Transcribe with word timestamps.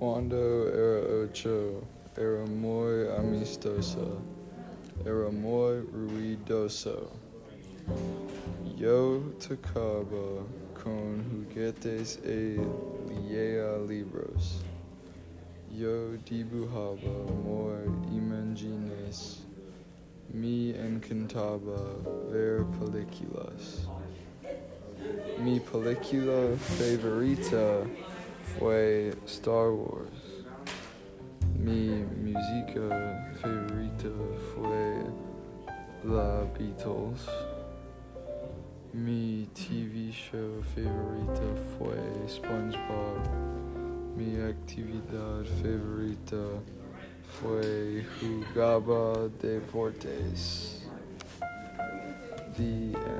era 0.00 1.24
ocho, 1.24 1.80
era 2.16 2.44
muy 2.46 3.08
amistoso, 3.18 4.18
era 5.04 5.28
muy 5.30 5.80
ruidoso. 5.92 7.10
Yo 8.76 9.20
tocaba 9.40 10.44
con 10.84 11.24
juguetes 11.30 12.20
y 12.24 12.58
leía 13.08 13.76
libros. 13.88 14.62
Yo 15.76 16.12
dibujaba 16.30 16.94
muy 17.44 18.16
imágenes. 18.16 19.40
Me 20.32 20.70
encantaba 20.78 21.96
ver 22.30 22.64
películas. 22.78 23.88
Mi 25.42 25.58
película 25.58 26.56
favorita 26.56 27.82
fue 28.56 29.12
Star 29.26 29.70
Wars. 29.70 30.44
Mi 31.58 32.04
música 32.22 33.32
favorita 33.40 34.08
fue 34.54 35.04
La 36.04 36.44
Beatles. 36.56 37.28
Mi 38.92 39.48
TV 39.54 40.10
show 40.12 40.62
favorita 40.74 41.42
fue 41.76 41.98
SpongeBob. 42.26 43.28
Mi 44.16 44.36
actividad 44.40 45.44
favorita 45.60 46.62
fue 47.40 48.04
jugaba 48.20 49.28
deportes. 49.40 50.86
The. 52.56 53.17